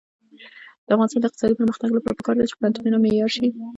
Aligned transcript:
د 0.85 0.87
افغانستان 0.95 1.21
د 1.21 1.25
اقتصادي 1.27 1.53
پرمختګ 1.59 1.89
لپاره 1.95 2.17
پکار 2.19 2.35
ده 2.37 2.45
چې 2.49 2.55
پوهنتونونه 2.59 2.97
معیاري 3.03 3.31
شي. 3.35 3.47